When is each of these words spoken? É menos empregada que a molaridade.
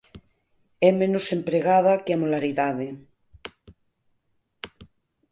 É 0.87 0.89
menos 1.01 1.25
empregada 1.37 2.01
que 2.03 2.11
a 2.13 2.21
molaridade. 2.23 2.87